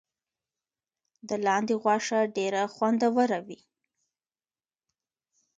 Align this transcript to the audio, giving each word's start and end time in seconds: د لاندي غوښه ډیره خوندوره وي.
د 1.27 1.29
لاندي 1.45 1.75
غوښه 1.83 2.19
ډیره 2.37 2.61
خوندوره 2.75 3.39
وي. 3.47 3.59